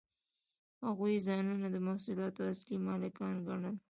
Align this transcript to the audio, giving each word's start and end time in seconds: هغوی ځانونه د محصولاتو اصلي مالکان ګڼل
هغوی 0.85 1.15
ځانونه 1.27 1.67
د 1.71 1.77
محصولاتو 1.87 2.41
اصلي 2.53 2.77
مالکان 2.87 3.35
ګڼل 3.47 3.75